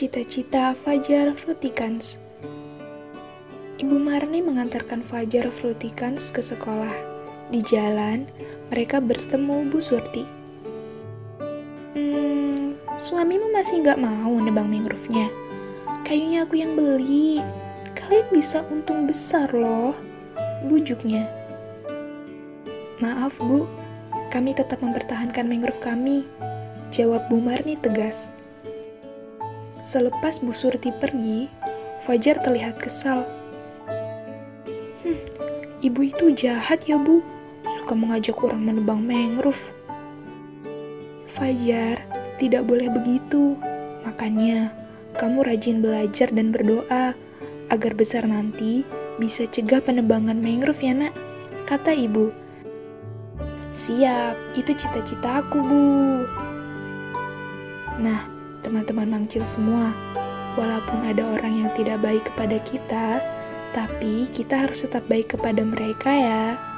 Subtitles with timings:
[0.00, 2.16] Cita-cita Fajar Frutikans
[3.76, 6.96] Ibu Marni mengantarkan Fajar Frutikans ke sekolah.
[7.52, 8.24] Di jalan,
[8.72, 10.24] mereka bertemu Bu Surti.
[11.92, 15.28] Hmm, suamimu masih nggak mau nebang mangrove-nya?
[16.08, 17.44] Kayunya aku yang beli.
[17.92, 19.92] Kalian bisa untung besar loh.
[20.64, 21.28] Bujuknya.
[23.04, 23.68] Maaf, Bu.
[24.32, 26.24] Kami tetap mempertahankan mangrove kami.
[26.88, 28.32] Jawab Bu Marni tegas.
[29.80, 31.48] Selepas Bu Surti pergi,
[32.00, 33.28] Fajar terlihat kesal.
[35.04, 35.20] Hmm,
[35.84, 37.20] ibu itu jahat ya bu,
[37.76, 39.68] suka mengajak orang menebang mangrove.
[41.28, 42.00] Fajar,
[42.40, 43.52] tidak boleh begitu.
[44.08, 44.72] Makanya,
[45.20, 47.12] kamu rajin belajar dan berdoa
[47.68, 48.80] agar besar nanti
[49.20, 51.12] bisa cegah penebangan mangrove ya nak,
[51.68, 52.32] kata ibu.
[53.76, 55.84] Siap, itu cita-citaku bu.
[58.00, 59.92] Nah, teman-teman mangcil semua,
[60.54, 63.06] walaupun ada orang yang tidak baik kepada kita,
[63.70, 66.69] tapi kita harus tetap baik kepada mereka ya.